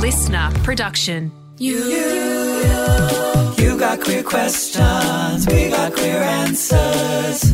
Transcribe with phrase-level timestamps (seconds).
[0.00, 1.30] listener production.
[1.58, 1.76] You,
[3.58, 7.52] you got queer questions, we got queer answers.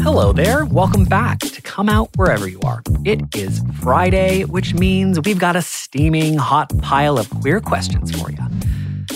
[0.00, 0.64] Hello there.
[0.64, 2.82] Welcome back to Come Out Wherever You Are.
[3.04, 8.30] It is Friday, which means we've got a steaming hot pile of queer questions for
[8.30, 8.38] you.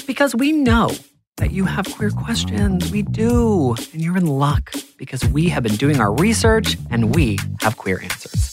[0.07, 0.91] Because we know
[1.39, 2.91] that you have queer questions.
[2.91, 3.75] We do.
[3.95, 8.03] And you're in luck because we have been doing our research and we have queer
[8.03, 8.44] answers.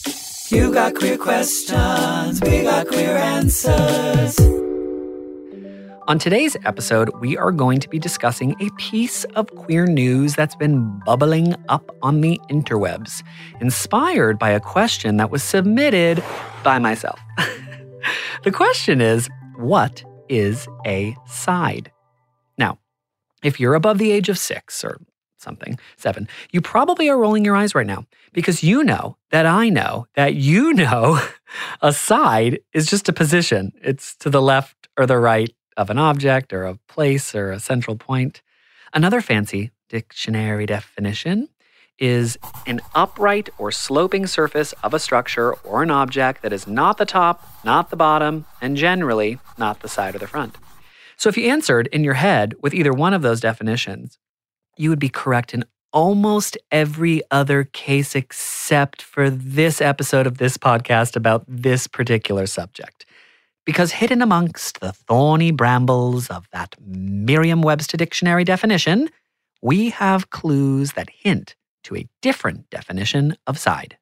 [0.52, 4.38] You got queer questions, we got queer answers.
[6.08, 10.54] On today's episode, we are going to be discussing a piece of queer news that's
[10.54, 13.22] been bubbling up on the interwebs,
[13.62, 16.22] inspired by a question that was submitted
[16.62, 17.18] by myself.
[18.44, 21.90] the question is What is a side?
[22.58, 22.78] Now,
[23.42, 24.98] if you're above the age of six or
[25.42, 29.68] something, seven, you probably are rolling your eyes right now because you know that I
[29.68, 31.20] know that you know
[31.82, 33.72] a side is just a position.
[33.82, 37.60] It's to the left or the right of an object or a place or a
[37.60, 38.42] central point.
[38.94, 41.48] Another fancy dictionary definition
[41.98, 46.98] is an upright or sloping surface of a structure or an object that is not
[46.98, 50.56] the top, not the bottom, and generally not the side or the front.
[51.16, 54.18] So if you answered in your head with either one of those definitions,
[54.82, 60.58] you would be correct in almost every other case except for this episode of this
[60.58, 63.06] podcast about this particular subject.
[63.64, 69.08] Because hidden amongst the thorny brambles of that Merriam Webster dictionary definition,
[69.62, 73.96] we have clues that hint to a different definition of side.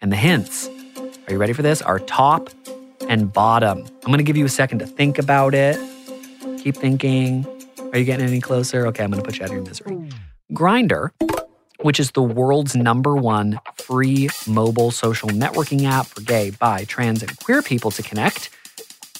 [0.00, 0.70] And the hints,
[1.26, 1.82] are you ready for this?
[1.82, 2.48] Are top
[3.08, 3.84] and bottom.
[4.04, 5.78] I'm to give you a second to think about it.
[6.62, 7.46] Keep thinking.
[7.94, 8.86] Are you getting any closer?
[8.88, 10.10] Okay, I'm going to put you out of your misery.
[10.52, 11.10] Grindr,
[11.80, 17.22] which is the world's number one free mobile social networking app for gay, bi, trans,
[17.22, 18.50] and queer people to connect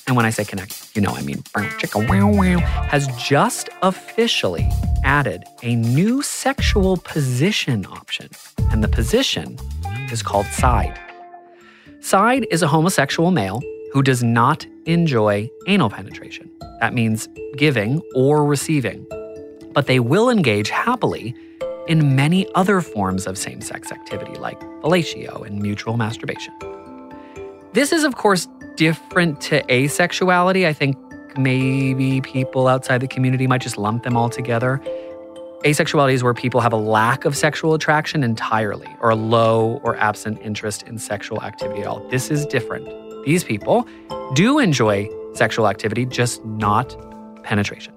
[0.07, 4.69] and when I say connect, you know I mean has just officially
[5.03, 8.29] added a new sexual position option.
[8.71, 9.57] And the position
[10.11, 10.99] is called side.
[12.01, 16.51] Side is a homosexual male who does not enjoy anal penetration.
[16.81, 19.07] That means giving or receiving.
[19.73, 21.35] But they will engage happily
[21.89, 26.55] in many other forms of same sex activity like fellatio and mutual masturbation.
[27.73, 30.67] This is, of course, different to asexuality.
[30.67, 30.97] I think
[31.37, 34.81] maybe people outside the community might just lump them all together.
[35.65, 39.97] Asexuality is where people have a lack of sexual attraction entirely or a low or
[39.97, 42.07] absent interest in sexual activity at all.
[42.11, 42.87] This is different.
[43.25, 43.87] These people
[44.35, 46.97] do enjoy sexual activity, just not
[47.43, 47.95] penetration.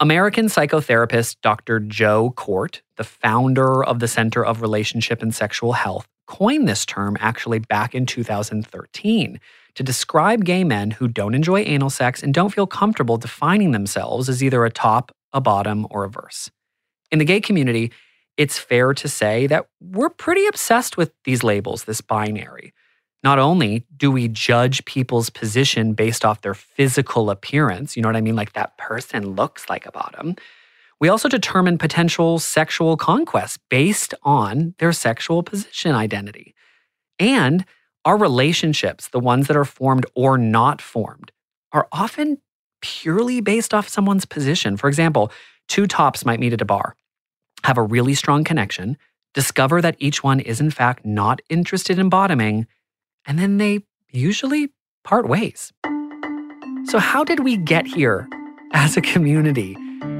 [0.00, 1.80] American psychotherapist Dr.
[1.80, 7.16] Joe Kort, the founder of the Center of Relationship and Sexual Health, coined this term
[7.20, 9.40] actually back in 2013
[9.74, 14.28] to describe gay men who don't enjoy anal sex and don't feel comfortable defining themselves
[14.28, 16.50] as either a top, a bottom, or a verse.
[17.10, 17.92] In the gay community,
[18.36, 22.72] it's fair to say that we're pretty obsessed with these labels, this binary.
[23.24, 28.16] Not only do we judge people's position based off their physical appearance, you know what
[28.16, 28.36] I mean?
[28.36, 30.36] Like that person looks like a bottom,
[31.00, 36.54] we also determine potential sexual conquests based on their sexual position identity.
[37.18, 37.64] And
[38.04, 41.32] our relationships, the ones that are formed or not formed,
[41.72, 42.38] are often
[42.82, 44.76] purely based off someone's position.
[44.76, 45.32] For example,
[45.68, 46.94] two tops might meet at a bar,
[47.64, 48.98] have a really strong connection,
[49.32, 52.66] discover that each one is in fact not interested in bottoming,
[53.26, 53.80] and then they
[54.10, 54.70] usually
[55.02, 55.72] part ways.
[56.86, 58.28] So, how did we get here
[58.72, 59.76] as a community?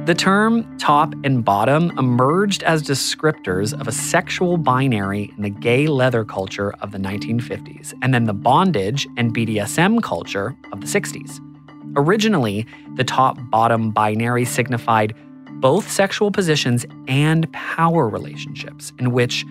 [0.07, 5.87] The term top and bottom emerged as descriptors of a sexual binary in the gay
[5.87, 11.41] leather culture of the 1950s, and then the bondage and BDSM culture of the 60s.
[11.97, 12.67] Originally,
[12.97, 15.15] the top bottom binary signified
[15.61, 19.47] both sexual positions and power relationships, in which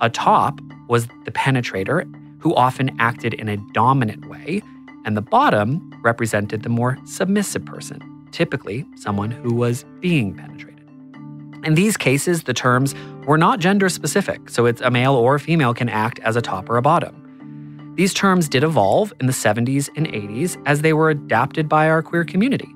[0.00, 2.04] a top was the penetrator,
[2.46, 4.62] who often acted in a dominant way,
[5.04, 8.00] and the bottom represented the more submissive person,
[8.30, 10.88] typically someone who was being penetrated.
[11.64, 12.94] In these cases, the terms
[13.26, 16.40] were not gender specific, so it's a male or a female can act as a
[16.40, 17.92] top or a bottom.
[17.96, 22.00] These terms did evolve in the 70s and 80s as they were adapted by our
[22.00, 22.72] queer community.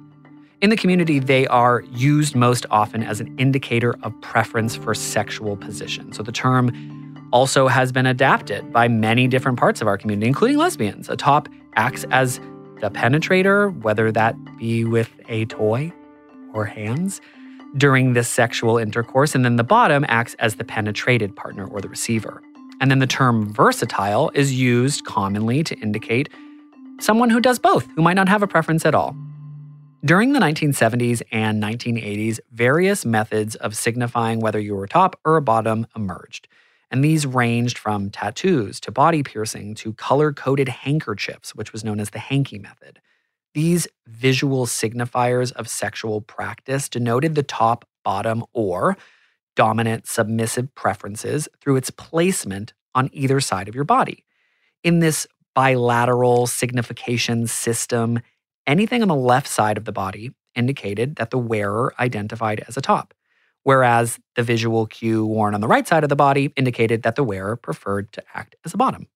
[0.61, 5.57] In the community, they are used most often as an indicator of preference for sexual
[5.57, 6.13] position.
[6.13, 7.00] So the term
[7.33, 11.09] also has been adapted by many different parts of our community, including lesbians.
[11.09, 12.39] A top acts as
[12.81, 15.93] the penetrator, whether that be with a toy
[16.53, 17.21] or hands,
[17.77, 19.35] during this sexual intercourse.
[19.35, 22.43] And then the bottom acts as the penetrated partner or the receiver.
[22.81, 26.29] And then the term versatile is used commonly to indicate
[27.01, 29.15] someone who does both, who might not have a preference at all.
[30.03, 35.43] During the 1970s and 1980s, various methods of signifying whether you were top or a
[35.43, 36.49] bottom emerged.
[36.91, 42.01] And these ranged from tattoos to body piercing to color coded handkerchiefs, which was known
[42.01, 43.01] as the hanky method.
[43.55, 48.97] These visual signifiers of sexual practice denoted the top, bottom, or
[49.57, 54.25] dominant, submissive preferences through its placement on either side of your body.
[54.83, 58.21] In this bilateral signification system,
[58.67, 62.81] anything on the left side of the body indicated that the wearer identified as a
[62.81, 63.15] top,
[63.63, 67.25] whereas the visual cue worn on the right side of the body indicated that the
[67.25, 69.07] wearer preferred to act as a bottom.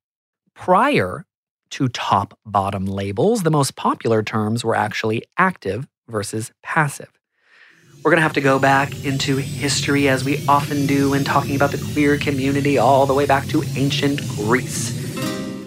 [0.54, 1.24] Prior
[1.70, 7.10] to top bottom labels, the most popular terms were actually active versus passive.
[8.04, 11.56] We're going to have to go back into history as we often do when talking
[11.56, 15.00] about the queer community, all the way back to ancient Greece.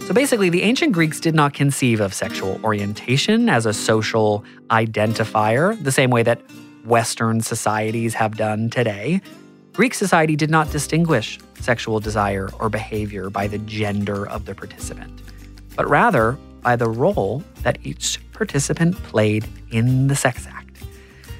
[0.05, 5.83] So basically, the ancient Greeks did not conceive of sexual orientation as a social identifier,
[5.83, 6.39] the same way that
[6.87, 9.21] Western societies have done today.
[9.73, 15.21] Greek society did not distinguish sexual desire or behavior by the gender of the participant,
[15.75, 20.83] but rather by the role that each participant played in the sex act.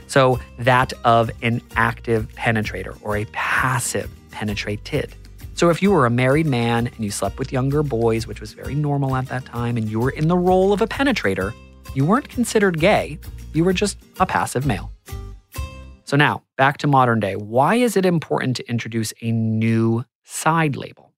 [0.08, 5.16] So, that of an active penetrator or a passive penetrated.
[5.54, 8.54] So, if you were a married man and you slept with younger boys, which was
[8.54, 11.54] very normal at that time, and you were in the role of a penetrator,
[11.94, 13.18] you weren't considered gay,
[13.54, 14.92] you were just a passive male.
[16.08, 17.36] So, now back to modern day.
[17.36, 21.12] Why is it important to introduce a new side label?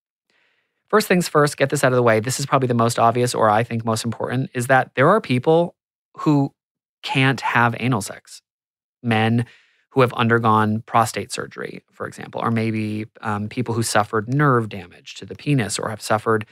[0.88, 2.20] First things first, get this out of the way.
[2.20, 5.22] This is probably the most obvious, or I think most important, is that there are
[5.22, 5.76] people
[6.18, 6.56] who
[7.04, 8.42] can't have anal sex
[9.04, 9.46] men
[9.92, 15.14] who have undergone prostate surgery, for example, or maybe um, people who suffered nerve damage
[15.16, 16.48] to the penis or have suffered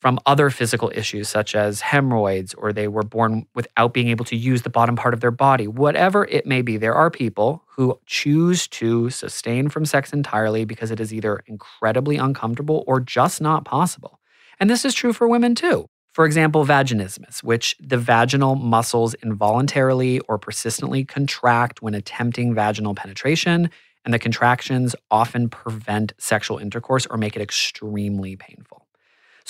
[0.00, 4.36] from other physical issues such as hemorrhoids or they were born without being able to
[4.36, 5.66] use the bottom part of their body.
[5.66, 10.90] Whatever it may be, there are people who choose to sustain from sex entirely because
[10.90, 14.18] it is either incredibly uncomfortable or just not possible.
[14.58, 15.86] And this is true for women too.
[16.12, 23.70] For example, vaginismus, which the vaginal muscles involuntarily or persistently contract when attempting vaginal penetration,
[24.04, 28.86] and the contractions often prevent sexual intercourse or make it extremely painful.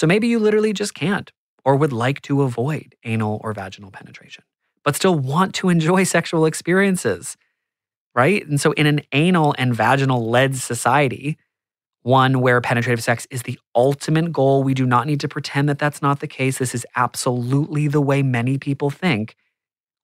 [0.01, 1.31] So maybe you literally just can't
[1.63, 4.45] or would like to avoid anal or vaginal penetration,
[4.83, 7.37] but still want to enjoy sexual experiences,
[8.15, 8.43] right?
[8.47, 11.37] And so in an anal and vaginal led society,
[12.01, 14.63] one where penetrative sex is the ultimate goal.
[14.63, 16.57] We do not need to pretend that that's not the case.
[16.57, 19.37] This is absolutely the way many people think.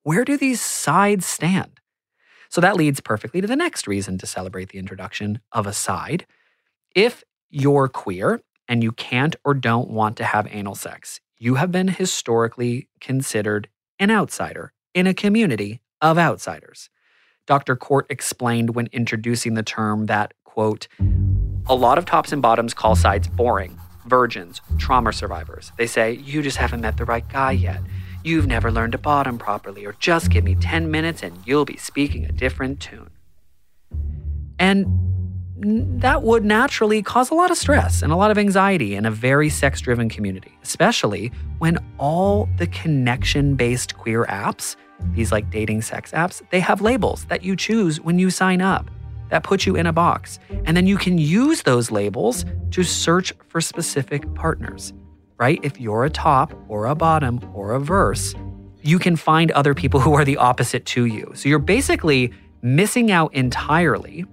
[0.03, 1.81] Where do these sides stand?
[2.51, 6.27] So that leads perfectly to the next reason to celebrate the introduction of a side.
[6.95, 11.71] If you're queer and you can't or don't want to have anal sex, you have
[11.71, 13.69] been historically considered
[13.99, 16.91] an outsider in a community of outsiders.
[17.47, 17.77] Dr.
[17.77, 20.89] Kort explained when introducing the term that, quote,
[21.67, 25.73] a lot of tops and bottoms call sides boring, virgins, trauma survivors.
[25.77, 27.81] They say, you just haven't met the right guy yet.
[28.25, 31.77] You've never learned to bottom properly, or just give me 10 minutes and you'll be
[31.77, 33.11] speaking a different tune.
[34.59, 34.87] And
[35.59, 39.11] that would naturally cause a lot of stress and a lot of anxiety in a
[39.11, 44.77] very sex driven community, especially when all the connection based queer apps,
[45.13, 48.91] these like dating sex apps, they have labels that you choose when you sign up
[49.31, 50.39] that put you in a box.
[50.67, 54.93] And then you can use those labels to search for specific partners,
[55.39, 55.59] right?
[55.63, 58.35] If you're a top or a bottom or a verse,
[58.83, 61.33] you can find other people who are the opposite to you.
[61.35, 62.33] So you're basically
[62.63, 64.25] missing out entirely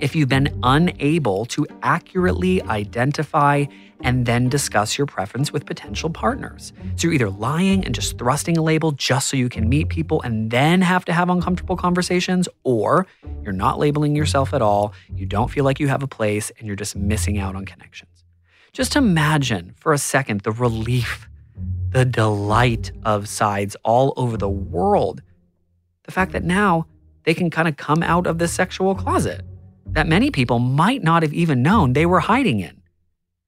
[0.00, 3.66] if you've been unable to accurately identify
[4.02, 6.72] and then discuss your preference with potential partners.
[6.96, 10.22] So you're either lying and just thrusting a label just so you can meet people
[10.22, 13.06] and then have to have uncomfortable conversations, or
[13.42, 16.66] you're not labeling yourself at all, you don't feel like you have a place, and
[16.66, 18.24] you're just missing out on connections.
[18.72, 21.28] Just imagine for a second the relief,
[21.90, 25.22] the delight of sides all over the world.
[26.04, 26.86] The fact that now
[27.24, 29.44] they can kind of come out of the sexual closet
[29.92, 32.80] that many people might not have even known they were hiding in,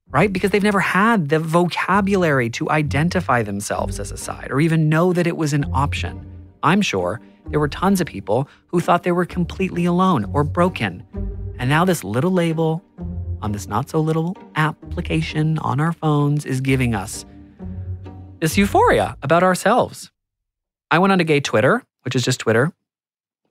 [0.08, 0.32] right?
[0.32, 5.12] Because they've never had the vocabulary to identify themselves as a side or even know
[5.12, 6.26] that it was an option.
[6.62, 11.04] I'm sure there were tons of people who thought they were completely alone or broken.
[11.58, 12.82] And now this little label
[13.40, 17.24] on this not so little application on our phones is giving us
[18.40, 20.10] this euphoria about ourselves.
[20.90, 22.72] I went on to gay Twitter, which is just Twitter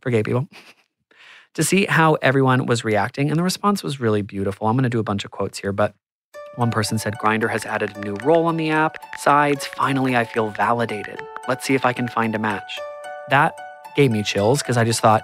[0.01, 0.47] for gay people.
[1.55, 3.29] to see how everyone was reacting.
[3.29, 4.67] And the response was really beautiful.
[4.67, 5.95] I'm going to do a bunch of quotes here, but
[6.57, 8.97] One person said Grindr has added a new role on the app.
[9.19, 11.21] Sides, finally I feel validated.
[11.47, 12.77] Let's see if I can find a match.
[13.29, 13.55] That
[13.95, 15.23] gave me chills because I just thought,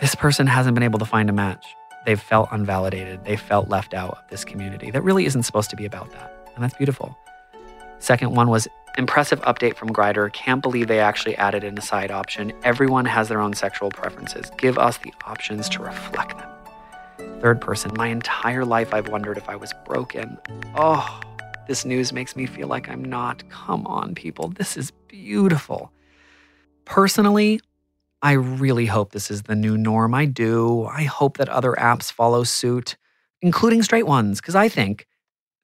[0.00, 1.64] this person hasn't been able to find a match.
[2.04, 3.24] They've felt unvalidated.
[3.24, 4.90] They felt left out of this community.
[4.90, 6.32] That really isn't supposed to be about that.
[6.56, 7.16] And that's beautiful.
[8.00, 8.66] Second one was
[8.98, 10.32] impressive update from Grindr.
[10.32, 12.52] Can't believe they actually added in a side option.
[12.62, 14.50] Everyone has their own sexual preferences.
[14.58, 16.48] Give us the options to reflect them.
[17.40, 20.38] Third person, my entire life I've wondered if I was broken.
[20.76, 21.20] Oh,
[21.66, 23.48] this news makes me feel like I'm not.
[23.48, 24.48] Come on, people.
[24.48, 25.92] This is beautiful.
[26.84, 27.60] Personally,
[28.20, 30.14] I really hope this is the new norm.
[30.14, 30.84] I do.
[30.84, 32.96] I hope that other apps follow suit,
[33.40, 35.06] including straight ones, because I think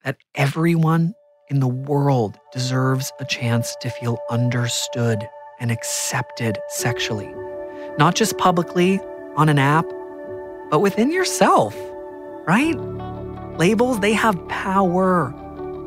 [0.04, 1.14] that everyone
[1.50, 5.26] in the world deserves a chance to feel understood
[5.60, 7.34] and accepted sexually.
[7.98, 9.00] Not just publicly
[9.36, 9.86] on an app,
[10.70, 11.74] but within yourself,
[12.46, 12.76] right?
[13.58, 15.34] Labels, they have power.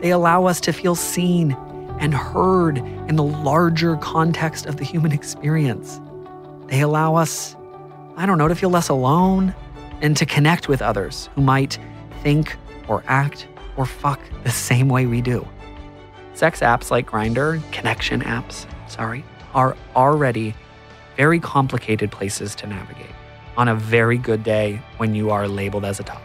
[0.01, 1.51] They allow us to feel seen
[1.99, 6.01] and heard in the larger context of the human experience.
[6.67, 7.55] They allow us,
[8.17, 9.53] I don't know, to feel less alone
[10.01, 11.77] and to connect with others who might
[12.23, 13.47] think or act
[13.77, 15.47] or fuck the same way we do.
[16.33, 19.23] Sex apps like Grindr, connection apps, sorry,
[19.53, 20.55] are already
[21.17, 23.11] very complicated places to navigate
[23.57, 26.21] on a very good day when you are labeled as a top.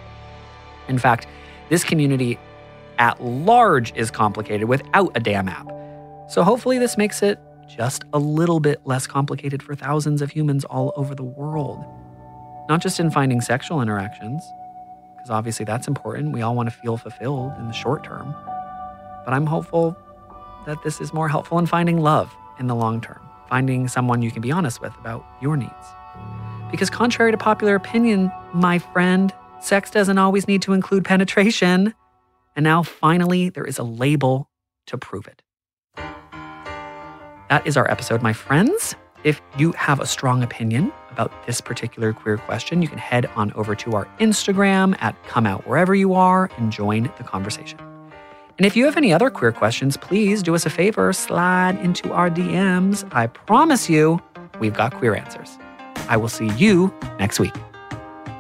[0.89, 1.27] In fact,
[1.69, 2.39] this community
[2.99, 5.69] at large is complicated without a damn app.
[6.29, 7.39] So hopefully, this makes it
[7.69, 11.85] just a little bit less complicated for thousands of humans all over the world.
[12.69, 14.43] Not just in finding sexual interactions,
[15.27, 16.33] because obviously that's important.
[16.33, 18.33] We all want to feel fulfilled in the short term.
[19.25, 19.97] But I'm hopeful
[20.67, 24.31] that this is more helpful in finding love in the long term, finding someone you
[24.31, 25.73] can be honest with about your needs.
[26.71, 31.93] Because, contrary to popular opinion, my friend, sex doesn't always need to include penetration.
[32.55, 34.49] And now, finally, there is a label
[34.87, 35.43] to prove it.
[37.49, 38.95] That is our episode, my friends.
[39.25, 43.51] If you have a strong opinion about this particular queer question, you can head on
[43.55, 47.79] over to our Instagram at Come Out Wherever You Are and join the conversation.
[48.59, 52.13] And if you have any other queer questions, please do us a favor, slide into
[52.13, 53.09] our DMs.
[53.13, 54.21] I promise you,
[54.61, 55.59] we've got queer answers.
[56.09, 57.55] I will see you next week.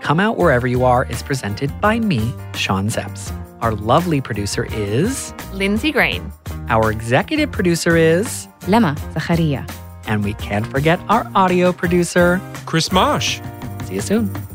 [0.02, 3.32] Come Out Wherever You Are is presented by me, Sean Szeps.
[3.62, 6.30] Our lovely producer is Lindsay Green.
[6.68, 9.66] Our executive producer is Lema Zacharia.
[10.06, 13.40] And we can't forget our audio producer, Chris Marsh.
[13.84, 14.45] See you soon.